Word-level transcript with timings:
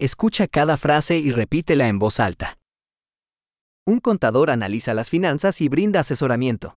Escucha 0.00 0.46
cada 0.46 0.76
frase 0.76 1.18
y 1.18 1.32
repítela 1.32 1.88
en 1.88 1.98
voz 1.98 2.20
alta. 2.20 2.56
Un 3.84 3.98
contador 3.98 4.48
analiza 4.48 4.94
las 4.94 5.10
finanzas 5.10 5.60
y 5.60 5.68
brinda 5.68 5.98
asesoramiento. 6.00 6.76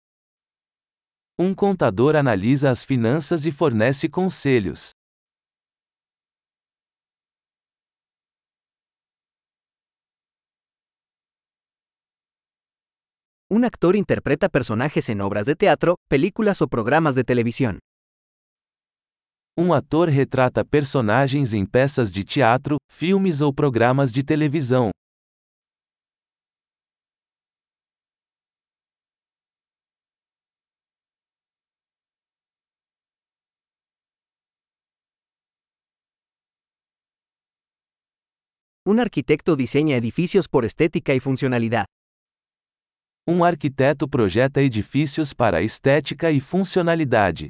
Um 1.37 1.53
contador 1.53 2.15
analisa 2.15 2.71
as 2.71 2.83
finanças 2.83 3.45
e 3.45 3.51
fornece 3.51 4.09
conselhos. 4.09 4.93
Un 13.51 13.65
actor 13.65 13.95
interpreta 13.95 14.49
personajes 14.49 15.09
en 15.09 15.21
obras 15.21 15.45
de 15.45 15.55
teatro, 15.55 15.97
películas 16.09 16.63
o 16.63 16.67
programas 16.67 17.13
de 17.13 17.23
televisión. 17.23 17.81
Um 19.57 19.73
ator 19.73 20.07
retrata 20.07 20.63
personagens 20.63 21.53
em 21.53 21.65
peças 21.65 22.09
de 22.09 22.23
teatro, 22.23 22.77
filmes 22.89 23.41
ou 23.41 23.53
programas 23.53 24.09
de 24.09 24.23
televisão. 24.23 24.91
Un 38.87 38.99
arquitecto 38.99 39.57
diseña 39.57 39.97
edificios 39.97 40.47
por 40.47 40.63
estética 40.63 41.13
y 41.13 41.19
funcionalidad. 41.19 41.85
Um 43.27 43.43
arquiteto 43.43 44.07
projeta 44.07 44.61
edifícios 44.61 45.33
para 45.33 45.61
estética 45.61 46.31
e 46.31 46.39
funcionalidade. 46.39 47.49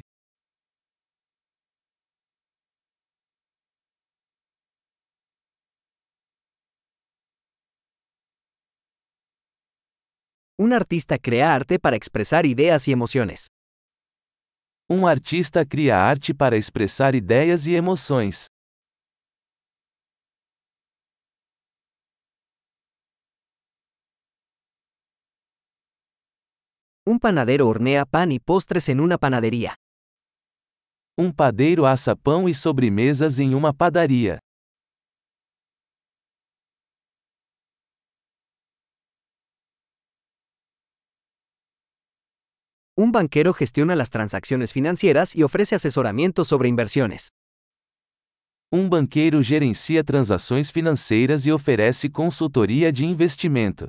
Un 10.64 10.72
artista 10.72 11.18
crea 11.18 11.52
arte 11.52 11.80
para 11.80 11.96
expresar 11.96 12.46
ideas 12.46 12.86
y 12.86 12.92
emociones. 12.92 13.48
Um 14.88 15.08
artista 15.08 15.64
cria 15.66 16.08
arte 16.08 16.32
para 16.32 16.56
expressar 16.56 17.16
ideias 17.16 17.66
e 17.66 17.74
emoções. 17.74 18.46
Un 27.04 27.18
panadero 27.18 27.66
hornea 27.66 28.04
pan 28.04 28.30
y 28.30 28.38
postres 28.38 28.88
en 28.88 29.00
una 29.00 29.18
panadería. 29.18 29.74
Um 31.18 31.32
padeiro 31.32 31.86
assa 31.86 32.14
pão 32.14 32.48
e 32.48 32.54
sobremesas 32.54 33.40
em 33.40 33.52
uma 33.56 33.74
padaria. 33.74 34.38
Un 42.94 43.10
banquero 43.10 43.54
gestiona 43.54 43.96
las 43.96 44.10
transacciones 44.10 44.74
financieras 44.74 45.34
y 45.34 45.42
ofrece 45.42 45.74
asesoramiento 45.74 46.44
sobre 46.44 46.68
inversiones. 46.68 47.30
Um 48.70 48.88
banqueiro 48.88 49.42
gerencia 49.42 50.04
transações 50.04 50.70
financeiras 50.70 51.46
e 51.46 51.52
oferece 51.52 52.10
consultoria 52.10 52.92
de 52.92 53.04
investimento. 53.04 53.88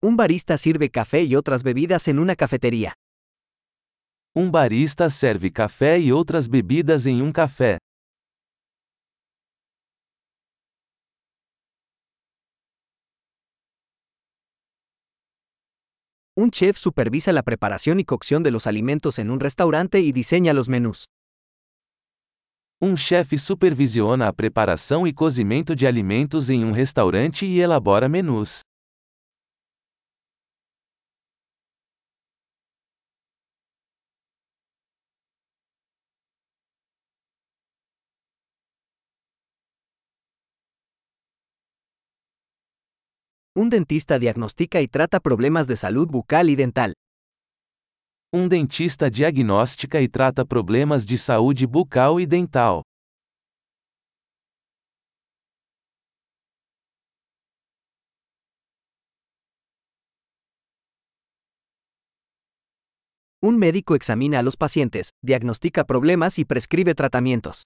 Un 0.00 0.16
barista 0.16 0.56
sirve 0.58 0.90
café 0.90 1.24
y 1.24 1.34
otras 1.34 1.64
bebidas 1.64 2.06
en 2.06 2.20
una 2.20 2.36
cafetería. 2.36 2.94
Um 4.38 4.50
barista 4.50 5.08
serve 5.08 5.50
café 5.50 5.98
e 5.98 6.12
outras 6.12 6.46
bebidas 6.46 7.06
em 7.06 7.22
um 7.22 7.32
café. 7.32 7.78
Un 16.36 16.50
chef 16.52 16.76
supervisa 16.76 17.32
la 17.32 17.42
preparación 17.42 17.98
y 17.98 18.04
cocción 18.04 18.42
de 18.42 18.50
los 18.50 18.66
alimentos 18.66 19.18
en 19.18 19.30
un 19.30 19.40
restaurante 19.40 20.00
y 20.00 20.12
diseña 20.12 20.52
los 20.52 20.68
menús. 20.68 21.06
Um 22.78 22.94
chefe 22.94 23.38
supervisiona 23.38 24.28
a 24.28 24.34
preparação 24.34 25.06
e 25.06 25.14
cozimento 25.14 25.74
de 25.74 25.86
alimentos 25.86 26.50
em 26.50 26.62
um 26.62 26.72
restaurante 26.72 27.46
e 27.46 27.58
elabora 27.58 28.06
menus. 28.06 28.60
Un 43.58 43.70
dentista 43.70 44.18
diagnostica 44.18 44.82
y 44.82 44.86
trata 44.86 45.18
problemas 45.18 45.66
de 45.66 45.76
salud 45.76 46.06
bucal 46.06 46.50
y 46.50 46.56
dental. 46.56 46.92
Um 48.30 48.48
dentista 48.48 49.08
diagnostica 49.08 49.98
e 49.98 50.08
trata 50.08 50.44
problemas 50.44 51.06
de 51.06 51.16
saúde 51.16 51.64
bucal 51.66 52.20
e 52.20 52.26
dental. 52.26 52.82
Un 63.40 63.56
médico 63.56 63.94
examina 63.94 64.40
a 64.40 64.42
los 64.42 64.58
pacientes, 64.58 65.08
diagnostica 65.24 65.84
problemas 65.84 66.38
y 66.38 66.44
prescribe 66.44 66.94
tratamientos. 66.94 67.62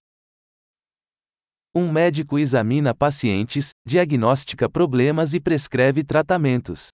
Um 1.72 1.93
médico 1.93 2.37
examina 2.37 2.95
pacientes, 2.95 3.71
diagnostica 3.91 4.69
problemas 4.69 5.34
e 5.34 5.41
prescreve 5.41 6.05
tratamentos. 6.05 6.91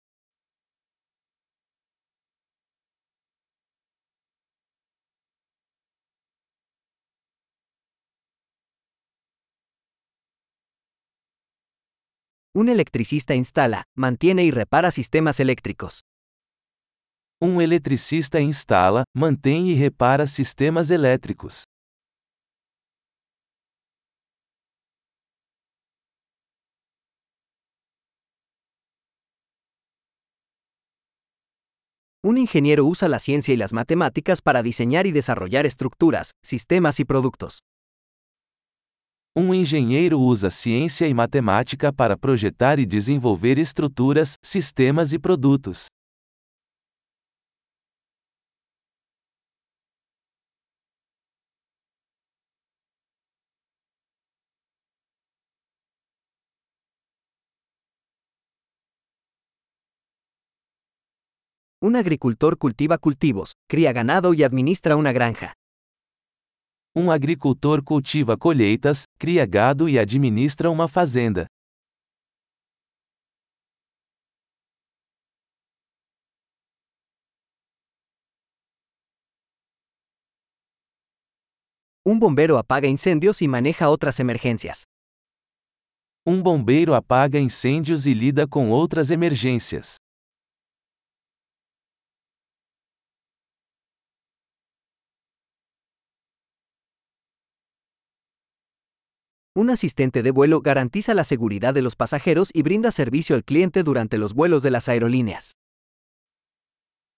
Un 12.55 12.71
electricista 12.71 13.35
instala, 13.35 13.83
mantiene 13.95 14.43
y 14.45 14.51
repara 14.51 14.91
sistemas 14.91 15.39
eléctricos. 15.39 16.01
Um 17.39 17.61
eletricista 17.61 18.41
instala, 18.41 19.03
mantém 19.15 19.69
e 19.69 19.75
repara 19.75 20.27
sistemas 20.27 20.89
elétricos. 20.89 21.65
Un 32.27 32.39
ingeniero 32.39 32.85
usa 32.85 33.07
la 33.07 33.21
ciencia 33.21 33.55
y 33.55 33.57
las 33.57 33.73
matemáticas 33.73 34.43
para 34.43 34.61
diseñar 34.61 35.07
y 35.07 35.13
desarrollar 35.13 35.65
estructuras, 35.65 36.33
sistemas 36.43 36.99
y 36.99 37.05
productos. 37.05 37.61
Um 39.37 39.55
engenheiro 39.55 40.19
usa 40.19 40.51
ciência 40.51 41.07
e 41.07 41.15
matemática 41.15 41.93
para 41.93 42.17
projetar 42.17 42.81
e 42.81 42.85
desenvolver 42.85 43.59
estruturas, 43.59 44.35
sistemas 44.43 45.13
e 45.13 45.21
produtos. 45.21 45.87
Un 61.87 61.95
agricultor 61.95 62.59
cultiva 62.59 62.99
cultivos, 62.99 63.53
cría 63.69 63.93
ganado 63.93 64.35
y 64.35 64.43
administra 64.43 64.97
una 64.97 65.13
granja. 65.13 65.53
Um 66.93 67.13
agricultor 67.13 67.85
cultiva 67.85 68.37
colheitas, 68.37 69.05
cria 69.21 69.47
gado 69.47 69.89
e 69.89 69.97
administra 69.97 70.69
uma 70.69 70.89
fazenda. 70.89 71.47
Un 82.05 82.19
bombero 82.19 82.59
apaga 82.59 82.89
incendios 82.89 83.41
y 83.41 83.47
maneja 83.47 83.89
otras 83.91 84.19
emergencias. 84.19 84.83
Um 86.27 86.43
bombeiro 86.43 86.95
apaga 86.95 87.39
incêndios 87.39 88.07
e 88.07 88.13
lida 88.13 88.49
com 88.49 88.71
outras 88.71 89.13
emergências. 89.13 89.99
Un 99.59 99.71
asistente 99.71 100.23
de 100.23 100.33
vuelo 100.33 100.61
garantiza 100.61 101.15
la 101.15 101.25
seguridad 101.25 101.73
de 101.73 101.81
los 101.81 101.97
pasajeros 101.97 102.51
y 102.53 102.61
brinda 102.61 102.91
servicio 102.91 103.35
al 103.35 103.43
cliente 103.43 103.83
durante 103.83 104.19
los 104.19 104.35
vuelos 104.35 104.63
de 104.63 104.71
las 104.71 104.87
aerolíneas. 104.87 105.53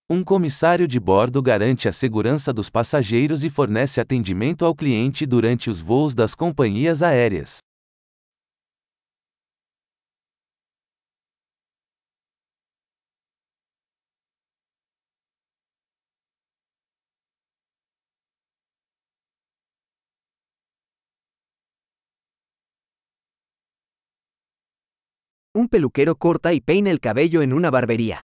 Um 0.08 0.22
comissário 0.22 0.86
de 0.86 1.00
bordo 1.00 1.42
garante 1.42 1.88
a 1.88 1.92
segurança 1.92 2.52
dos 2.52 2.70
passageiros 2.70 3.42
e 3.42 3.50
fornece 3.50 4.00
atendimento 4.00 4.64
ao 4.64 4.72
cliente 4.72 5.26
durante 5.26 5.68
os 5.68 5.80
voos 5.80 6.14
das 6.14 6.36
companhias 6.36 7.02
aéreas. 7.02 7.58
Un 25.68 25.70
peluquero 25.70 26.16
corta 26.16 26.54
y 26.54 26.62
peina 26.62 26.90
el 26.90 26.98
cabello 26.98 27.42
en 27.42 27.52
una 27.52 27.70
barbería. 27.70 28.22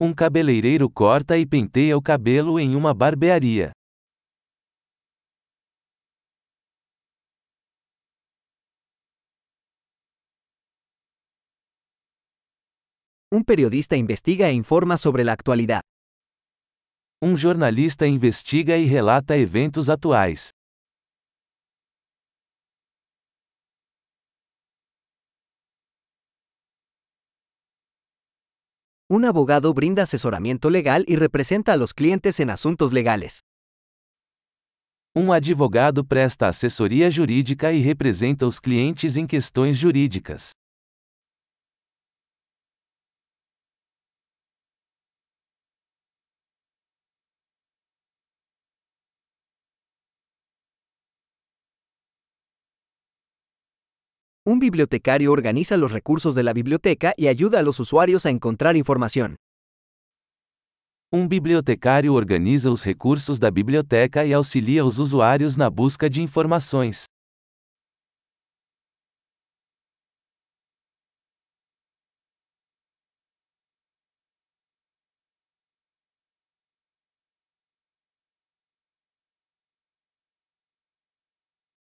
Um 0.00 0.14
cabeleireiro 0.14 0.88
corta 0.88 1.36
e 1.36 1.44
penteia 1.44 1.96
o 1.96 2.00
cabelo 2.00 2.60
em 2.60 2.76
uma 2.76 2.94
barbearia. 2.94 3.72
Un 13.32 13.42
periodista 13.42 13.96
investiga 13.96 14.48
e 14.48 14.52
informa 14.52 14.96
sobre 14.96 15.24
la 15.24 15.32
actualidad. 15.32 15.80
Um 17.20 17.36
jornalista 17.36 18.06
investiga 18.06 18.76
e 18.76 18.84
relata 18.84 19.36
eventos 19.36 19.88
atuais. 19.88 20.50
Un 29.08 29.24
abogado 29.24 29.72
brinda 29.72 30.02
asesoramiento 30.02 30.68
legal 30.68 31.04
y 31.06 31.14
representa 31.14 31.72
a 31.72 31.76
los 31.76 31.94
clientes 31.94 32.40
en 32.40 32.50
asuntos 32.50 32.92
legales. 32.92 33.38
Um 35.14 35.32
advogado 35.32 36.04
presta 36.04 36.48
assessoria 36.48 37.08
jurídica 37.08 37.72
e 37.72 37.80
representa 37.80 38.48
os 38.48 38.58
clientes 38.58 39.16
em 39.16 39.24
questões 39.24 39.78
jurídicas. 39.78 40.50
Un 54.48 54.60
bibliotecario 54.60 55.32
organiza 55.32 55.76
los 55.76 55.90
recursos 55.90 56.36
de 56.36 56.44
la 56.44 56.52
biblioteca 56.52 57.14
y 57.16 57.26
ayuda 57.26 57.58
a 57.58 57.62
los 57.62 57.80
usuarios 57.80 58.26
a 58.26 58.30
encontrar 58.30 58.76
información. 58.76 59.34
Um 61.12 61.26
bibliotecário 61.26 62.14
organiza 62.14 62.70
os 62.70 62.84
recursos 62.84 63.40
da 63.40 63.50
biblioteca 63.50 64.24
e 64.24 64.32
auxilia 64.32 64.84
os 64.84 65.00
usuários 65.00 65.56
na 65.56 65.68
busca 65.68 66.08
de 66.08 66.22
informações. 66.22 67.06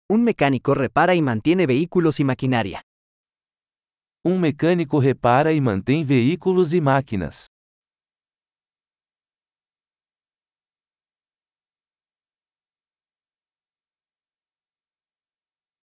Un 0.08 0.23
mecánico 0.23 0.73
repara 0.73 1.17
y 1.17 1.20
mantiene 1.20 1.67
vehículos 1.67 2.20
y 2.20 2.25
maquinaria. 2.25 2.82
Um 4.25 4.38
mecânico 4.38 5.00
repara 5.00 5.53
e 5.53 5.61
mantém 5.61 6.05
veículos 6.05 6.73
e 6.73 6.81
máquinas. 6.81 7.47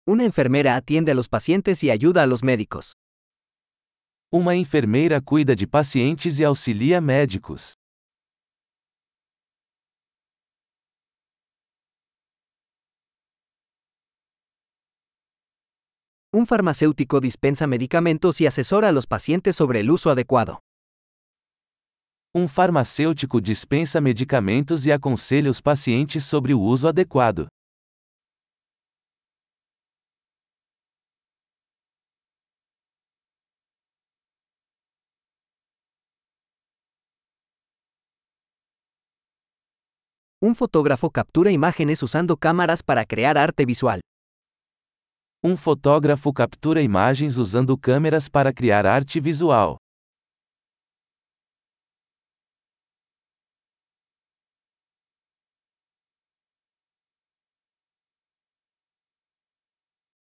Una 0.05 0.23
enfermera 0.23 0.77
atiende 0.77 1.11
a 1.11 1.15
los 1.15 1.27
pacientes 1.27 1.83
y 1.83 1.89
ayuda 1.89 2.23
a 2.23 2.27
los 2.27 2.43
médicos. 2.43 2.93
Uma 4.31 4.55
enfermeira 4.55 5.19
cuida 5.19 5.53
de 5.53 5.67
pacientes 5.67 6.39
e 6.39 6.45
auxilia 6.45 7.01
médicos. 7.01 7.73
Un 16.33 16.45
farmacéutico 16.45 17.21
dispensa 17.21 17.67
medicamentos 17.67 18.41
y 18.41 18.47
asesora 18.47 18.89
a 18.89 18.91
los 18.91 19.07
pacientes 19.07 19.55
sobre 19.55 19.79
el 19.79 19.89
uso 19.89 20.09
adecuado. 20.09 20.59
Um 22.35 22.49
farmacêutico 22.49 23.39
dispensa 23.39 24.01
medicamentos 24.01 24.85
e 24.85 24.91
aconselha 24.91 25.49
os 25.49 25.61
pacientes 25.61 26.25
sobre 26.25 26.53
o 26.53 26.59
uso 26.59 26.89
adequado. 26.89 27.47
Un 40.41 40.55
fotógrafo 40.55 41.09
captura 41.09 41.51
imágenes 41.51 42.03
usando 42.03 42.35
cámaras 42.35 42.83
para 42.83 43.05
crear 43.05 43.37
arte 43.37 43.65
visual. 43.65 44.01
Um 45.49 45.55
fotógrafo 45.55 46.33
captura 46.33 46.81
imagens 46.81 47.37
usando 47.37 47.77
câmeras 47.77 48.27
para 48.27 48.51
criar 48.51 48.85
arte 48.85 49.17
visual. 49.17 49.77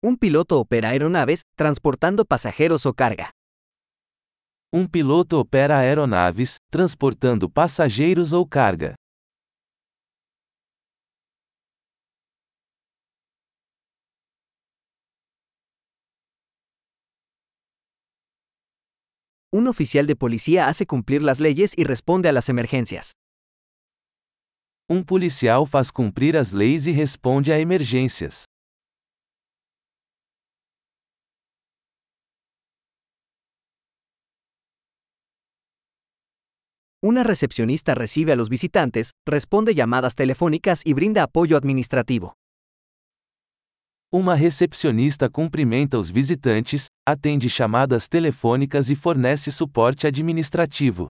Un 0.02 0.16
piloto 0.16 0.56
opera 0.56 0.88
aeronaves, 0.88 1.42
transportando 1.54 2.26
pasajeros 2.26 2.84
o 2.84 2.92
carga. 2.92 3.28
Um 4.72 4.84
piloto 4.84 5.38
opera 5.38 5.78
aeronaves, 5.78 6.56
transportando 6.72 7.48
passageiros 7.48 8.32
ou 8.32 8.44
carga. 8.44 8.96
Un 19.54 19.68
oficial 19.68 20.08
de 20.08 20.16
policía 20.16 20.66
hace 20.66 20.84
cumplir 20.84 21.22
las 21.22 21.38
leyes 21.38 21.74
y 21.76 21.84
responde 21.84 22.28
a 22.28 22.32
las 22.32 22.48
emergencias. 22.48 23.12
Um 24.90 25.04
policial 25.04 25.64
faz 25.64 25.92
cumprir 25.92 26.36
as 26.36 26.52
leis 26.52 26.88
e 26.88 26.92
responde 26.92 27.52
a 27.52 27.60
emergências. 27.60 28.46
Una 37.00 37.22
recepcionista 37.22 37.94
recibe 37.94 38.32
a 38.32 38.36
los 38.36 38.48
visitantes, 38.48 39.12
responde 39.24 39.76
llamadas 39.76 40.16
telefónicas 40.16 40.82
y 40.84 40.94
brinda 40.94 41.22
apoyo 41.22 41.56
administrativo. 41.56 42.34
Uma 44.16 44.36
recepcionista 44.36 45.28
cumprimenta 45.28 45.98
os 45.98 46.08
visitantes, 46.08 46.86
atende 47.04 47.50
chamadas 47.50 48.06
telefônicas 48.06 48.88
e 48.88 48.94
fornece 48.94 49.50
suporte 49.50 50.06
administrativo. 50.06 51.08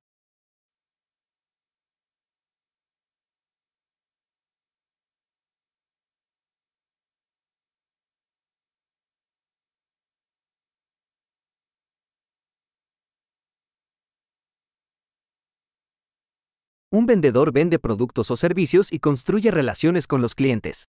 Un 16.91 17.05
vendedor 17.05 17.53
vende 17.53 17.79
productos 17.79 18.31
o 18.31 18.37
servicios 18.39 18.91
y 18.91 18.99
construye 18.99 19.51
relaciones 19.51 20.07
con 20.07 20.23
los 20.23 20.35
clientes. 20.35 20.85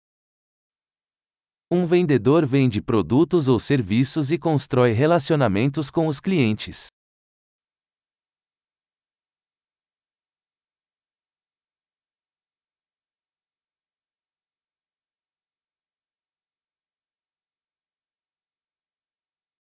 Um 1.75 1.87
vendedor 1.87 2.45
vende 2.45 2.83
produtos 2.83 3.47
ou 3.47 3.59
serviços 3.59 4.31
e 4.31 4.37
constrói 4.37 4.91
relacionamentos 4.91 5.89
com 5.89 6.05
os 6.05 6.19
clientes. 6.19 6.85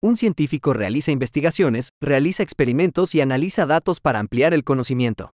Un 0.03 0.17
científico 0.17 0.73
realiza 0.73 1.13
investigaciones, 1.13 1.87
realiza 2.01 2.43
experimentos 2.43 3.15
y 3.15 3.21
analiza 3.21 3.65
datos 3.65 4.01
para 4.01 4.19
ampliar 4.19 4.53
el 4.53 4.65
conocimiento. 4.65 5.34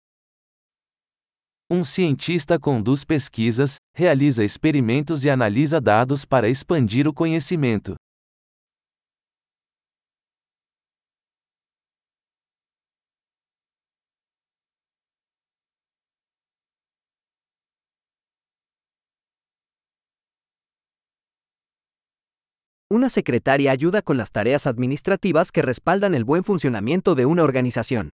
Um 1.69 1.83
cientista 1.83 2.57
conduz 2.57 3.03
pesquisas, 3.03 3.75
realiza 3.93 4.41
experimentos 4.41 5.25
e 5.25 5.29
analisa 5.29 5.81
dados 5.81 6.23
para 6.23 6.47
expandir 6.47 7.09
o 7.09 7.13
conhecimento. 7.13 7.97
Una 22.89 23.09
secretaria 23.09 23.73
ayuda 23.73 24.01
con 24.01 24.15
las 24.15 24.31
tareas 24.31 24.67
administrativas 24.67 25.51
que 25.51 25.61
respaldan 25.61 26.15
el 26.15 26.23
buen 26.23 26.45
funcionamiento 26.45 27.13
de 27.13 27.25
una 27.25 27.43
organización. 27.43 28.11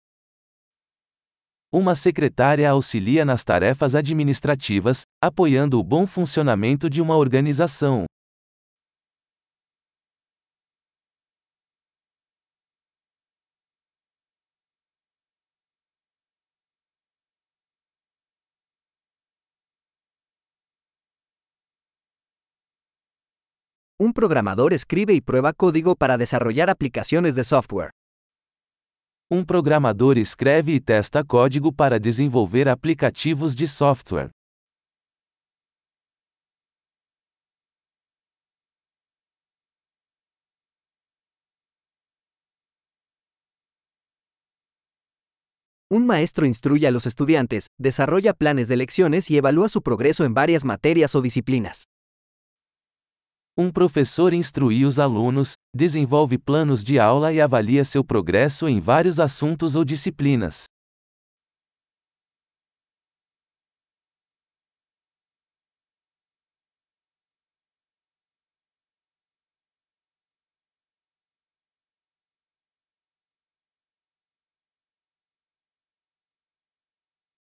Uma 1.75 1.95
secretária 1.95 2.69
auxilia 2.69 3.25
nas 3.25 3.45
tarefas 3.45 3.95
administrativas, 3.95 5.05
apoiando 5.23 5.81
o 5.81 5.83
bom 5.83 6.07
funcionamento 6.07 6.91
de 6.91 7.01
uma 7.01 7.17
organização. 7.17 8.05
Un 23.99 24.13
programador 24.13 24.75
escribe 24.75 25.15
y 25.15 25.23
prueba 25.23 25.55
código 25.55 25.97
para 25.97 26.19
desarrollar 26.19 26.69
aplicaciones 26.69 27.35
de 27.35 27.45
software. 27.45 27.93
Um 29.35 29.43
programador 29.43 30.19
escreve 30.19 30.75
e 30.75 30.79
testa 30.79 31.25
código 31.25 31.73
para 31.73 31.99
desenvolver 31.99 32.69
aplicativos 32.69 33.55
de 33.55 33.67
software. 33.67 34.29
Un 45.91 46.05
maestro 46.05 46.45
instruye 46.45 46.87
a 46.87 46.91
los 46.91 47.07
estudiantes, 47.07 47.69
desarrolla 47.79 48.35
planes 48.35 48.69
de 48.69 48.77
lecciones 48.77 49.31
y 49.31 49.39
evalúa 49.39 49.71
su 49.71 49.81
progreso 49.81 50.27
en 50.27 50.35
varias 50.35 50.63
materias 50.67 51.15
o 51.15 51.23
disciplinas. 51.23 51.85
Um 53.55 53.71
professor 53.71 54.33
instrui 54.33 54.87
os 54.87 54.99
alunos, 54.99 55.53
desenvolve 55.75 56.39
planos 56.39 56.83
de 56.83 56.99
aula 56.99 57.35
e 57.35 57.39
avalia 57.39 57.85
seu 57.85 58.03
progresso 58.03 58.67
em 58.67 58.81
vários 58.81 59.21
assuntos 59.21 59.77
ou 59.77 59.85
disciplinas. 59.85 60.65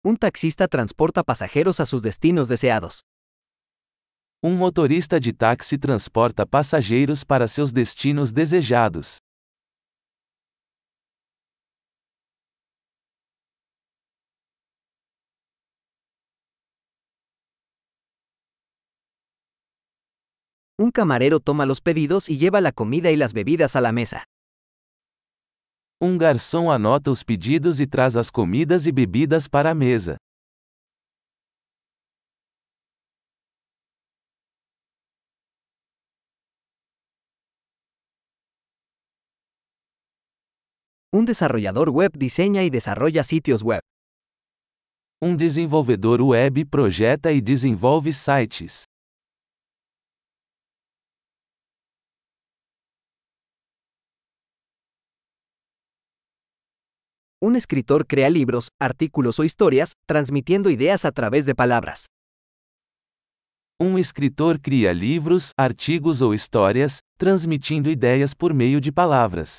Un 0.04 0.18
taxista 0.18 0.68
transporta 0.68 1.24
pasajeros 1.24 1.80
a 1.80 1.86
sus 1.86 2.02
destinos 2.02 2.50
deseados. 2.50 3.00
Um 4.48 4.56
motorista 4.56 5.20
de 5.20 5.34
táxi 5.34 5.76
transporta 5.76 6.46
passageiros 6.46 7.24
para 7.24 7.48
seus 7.48 7.72
destinos 7.74 8.32
desejados. 8.32 9.18
Un 20.78 20.92
camarero 20.92 21.40
toma 21.40 21.66
los 21.66 21.82
pedidos 21.82 22.30
y 22.30 22.38
lleva 22.38 22.62
la 22.62 22.72
comida 22.72 23.10
y 23.10 23.16
las 23.16 23.34
bebidas 23.34 23.76
a 23.76 23.82
la 23.82 23.92
mesa. 23.92 24.22
Um 26.00 26.20
garçom 26.20 26.70
anota 26.70 27.10
os 27.10 27.24
pedidos 27.24 27.80
e 27.80 27.88
traz 27.88 28.16
as 28.16 28.30
comidas 28.30 28.86
e 28.86 28.92
bebidas 28.92 29.48
para 29.48 29.72
a 29.72 29.74
mesa. 29.74 30.18
Un 41.26 41.28
desarrollador 41.28 41.90
web 41.90 42.12
diseña 42.16 42.62
y 42.62 42.70
desarrolla 42.70 43.24
sitios 43.24 43.64
web. 43.64 43.82
Um 45.20 45.36
desenvolvedor 45.36 46.22
web 46.22 46.64
projeta 46.70 47.32
e 47.32 47.42
desenvolve 47.42 48.14
sites. 48.14 48.84
Un 57.42 57.56
escritor 57.56 58.06
crea 58.06 58.30
libros, 58.30 58.68
artículos 58.80 59.40
o 59.40 59.44
historias, 59.44 59.94
transmitiendo 60.08 60.70
ideas 60.70 61.06
a 61.06 61.12
través 61.12 61.48
de 61.48 61.56
palabras. 61.56 62.06
Um 63.82 63.98
escritor 63.98 64.60
cria 64.62 64.94
livros, 64.94 65.50
artigos 65.58 66.22
ou 66.22 66.36
histórias, 66.36 67.00
transmitindo 67.18 67.90
ideias 67.90 68.36
por 68.36 68.54
meio 68.54 68.80
de 68.80 68.92
palavras. 68.92 69.58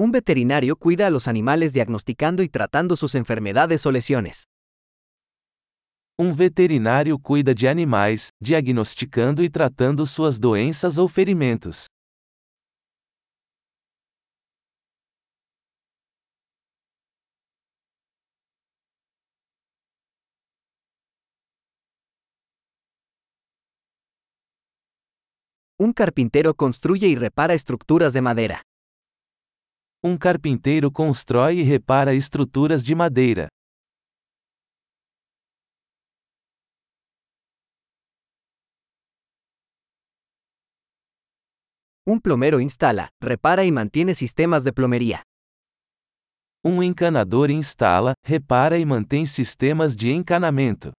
Un 0.00 0.12
veterinario 0.12 0.76
cuida 0.76 1.08
a 1.08 1.10
los 1.10 1.28
animales 1.28 1.74
diagnosticando 1.74 2.42
y 2.42 2.48
tratando 2.48 2.96
sus 2.96 3.14
enfermedades 3.14 3.84
o 3.84 3.92
lesiones. 3.92 4.44
Um 6.18 6.32
veterinário 6.32 7.18
cuida 7.18 7.52
de 7.52 7.68
animais, 7.68 8.30
diagnosticando 8.40 9.42
e 9.42 9.50
tratando 9.50 10.06
suas 10.06 10.38
doenças 10.38 10.96
ou 10.96 11.06
ferimentos. 11.06 11.84
Un 25.78 25.92
carpintero 25.92 26.54
construye 26.54 27.06
y 27.06 27.16
repara 27.16 27.52
estructuras 27.52 28.14
de 28.14 28.22
madera. 28.22 28.69
Um 30.02 30.16
carpinteiro 30.16 30.90
constrói 30.90 31.58
e 31.58 31.62
repara 31.62 32.14
estruturas 32.14 32.82
de 32.82 32.94
madeira. 32.94 33.48
Un 42.06 42.18
plomero 42.18 42.62
instala, 42.62 43.10
repara 43.20 43.62
y 43.62 43.70
mantiene 43.70 44.14
sistemas 44.14 44.64
de 44.64 44.72
plomería. 44.72 45.22
Um 46.64 46.82
encanador 46.82 47.50
instala, 47.50 48.14
repara 48.24 48.78
e 48.78 48.86
mantém 48.86 49.26
sistemas 49.26 49.94
de 49.94 50.10
encanamento. 50.12 50.92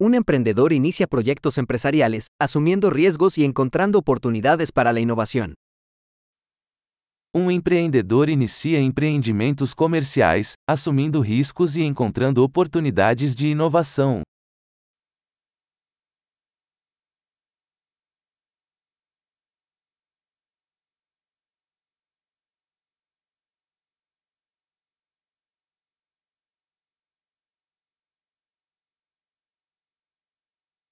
Un 0.00 0.14
emprendedor 0.14 0.72
inicia 0.72 1.08
proyectos 1.08 1.58
empresariales, 1.58 2.28
asumiendo 2.40 2.88
riesgos 2.88 3.36
y 3.36 3.44
encontrando 3.44 3.98
oportunidades 3.98 4.70
para 4.70 4.92
la 4.92 5.00
innovación. 5.00 5.54
Um 7.34 7.50
empreendedor 7.50 8.30
inicia 8.30 8.78
empreendimentos 8.78 9.74
comerciais, 9.74 10.54
assumindo 10.68 11.20
riscos 11.20 11.74
e 11.74 11.82
encontrando 11.82 12.44
oportunidades 12.44 13.34
de 13.34 13.48
inovação. 13.48 14.22